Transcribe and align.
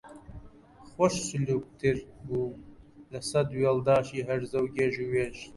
خۆش 0.91 1.13
سلووکتر 1.27 1.95
بوو 2.25 2.59
لە 3.11 3.19
سەد 3.29 3.47
وێڵداشی 3.59 4.25
هەرزە 4.27 4.59
و 4.61 4.71
گێژ 4.77 4.93
و 4.99 5.09
وێژ 5.13 5.37